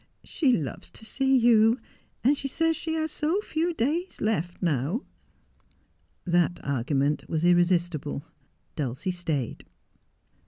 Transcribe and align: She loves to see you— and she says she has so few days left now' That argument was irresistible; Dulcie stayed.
She 0.23 0.57
loves 0.57 0.89
to 0.97 1.05
see 1.05 1.37
you— 1.37 1.79
and 2.23 2.35
she 2.35 2.47
says 2.47 2.75
she 2.75 2.95
has 2.95 3.11
so 3.11 3.39
few 3.41 3.71
days 3.71 4.19
left 4.19 4.59
now' 4.59 5.03
That 6.25 6.59
argument 6.63 7.25
was 7.29 7.45
irresistible; 7.45 8.23
Dulcie 8.75 9.11
stayed. 9.11 9.63